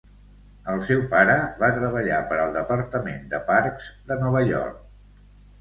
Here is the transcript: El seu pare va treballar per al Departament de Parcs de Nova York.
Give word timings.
El 0.71 0.79
seu 0.87 1.01
pare 1.11 1.35
va 1.59 1.69
treballar 1.75 2.17
per 2.31 2.39
al 2.45 2.55
Departament 2.57 3.21
de 3.35 3.41
Parcs 3.53 3.91
de 4.11 4.21
Nova 4.25 4.43
York. 4.49 4.85